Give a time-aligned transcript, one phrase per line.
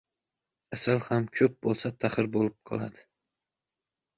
[0.77, 3.05] •Asal ham ko‘p bo‘lsa taxir bo‘lib qoladi.